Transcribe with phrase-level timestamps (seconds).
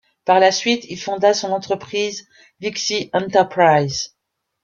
[0.25, 2.27] Par la suite, il fonda son entreprise,
[2.59, 4.17] Vixie Enterprises.